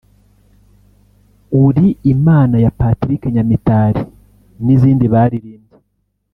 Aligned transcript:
Uri 1.65 1.85
Imana 2.13 2.55
ya 2.63 2.71
Patrick 2.79 3.21
Nyamitali 3.35 4.01
n'izindi 4.65 5.05
baririmbye 5.13 5.77